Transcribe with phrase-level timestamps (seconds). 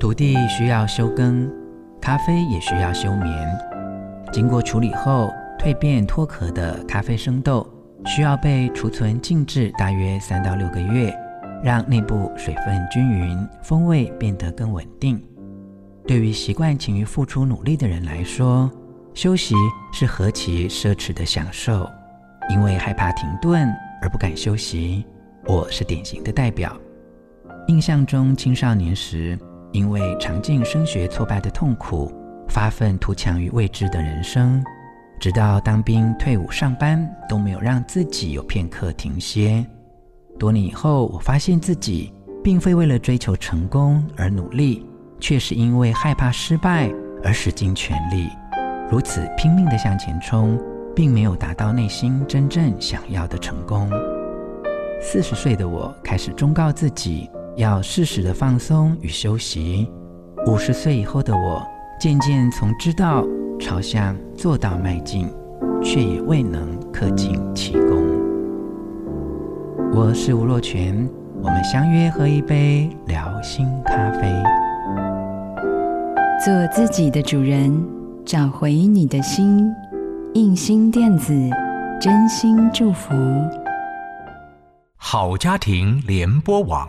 [0.00, 1.46] 土地需要休耕，
[2.00, 3.30] 咖啡也需要休眠。
[4.32, 7.68] 经过处理后蜕变脱壳的咖啡生豆，
[8.06, 11.14] 需要被储存静置大约三到六个月。
[11.62, 15.22] 让内部水分均匀，风味变得更稳定。
[16.06, 18.70] 对于习惯勤于付出努力的人来说，
[19.12, 19.54] 休息
[19.92, 21.86] 是何其奢侈的享受。
[22.48, 23.70] 因为害怕停顿
[24.00, 25.04] 而不敢休息，
[25.44, 26.74] 我是典型的代表。
[27.66, 29.38] 印象中，青少年时
[29.72, 32.12] 因为尝尽升学挫败的痛苦，
[32.48, 34.62] 发奋图强于未知的人生，
[35.20, 39.64] 直到当兵、退伍、上班，都没有让自己有片刻停歇。
[40.38, 42.12] 多年以后，我发现自己
[42.42, 44.86] 并非为了追求成功而努力，
[45.20, 46.90] 却是因为害怕失败
[47.22, 48.28] 而使尽全力，
[48.90, 50.58] 如此拼命地向前冲，
[50.96, 53.90] 并没有达到内心真正想要的成功。
[55.00, 59.90] 四十岁的我开始忠告自己要适时的放松与休息。
[60.46, 61.62] 五十岁以后的我，
[62.00, 63.26] 渐渐从知道
[63.58, 65.28] 朝向做到迈进，
[65.82, 68.02] 却也未能恪尽其功。
[69.92, 71.08] 我是吴若泉，
[71.42, 74.32] 我们相约喝一杯聊心咖啡，
[76.42, 77.86] 做自己的主人，
[78.24, 79.70] 找回你的心。
[80.34, 81.34] 印心电子，
[82.00, 83.12] 真心祝福。
[84.96, 86.88] 好家庭联播网，